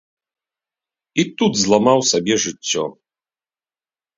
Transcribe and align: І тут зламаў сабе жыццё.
І 1.23 1.27
тут 1.41 1.53
зламаў 1.65 1.99
сабе 2.13 2.35
жыццё. 2.47 2.83